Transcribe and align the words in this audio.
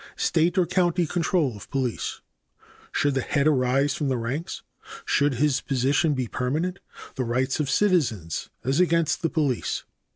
State 0.17 0.57
or 0.57 0.65
county 0.65 1.05
control 1.05 1.55
of 1.55 1.69
police. 1.69 2.21
Should 2.91 3.13
the 3.13 3.21
head 3.21 3.45
arise 3.45 3.93
from 3.93 4.07
the 4.07 4.17
ranks? 4.17 4.63
Should 5.05 5.35
his 5.35 5.61
position 5.61 6.15
be 6.15 6.27
permanent? 6.27 6.79
The 7.17 7.23
rights 7.23 7.59
of 7.59 7.69
citizens 7.69 8.49
as 8.63 8.79
against 8.79 9.21
the 9.21 9.29
police. 9.29 9.83